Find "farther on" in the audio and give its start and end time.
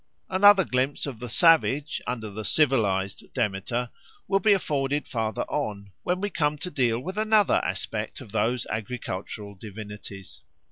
5.07-5.91